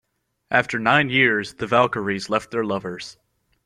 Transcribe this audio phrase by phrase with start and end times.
[0.49, 3.17] After nine years, the Valkyries left their lovers.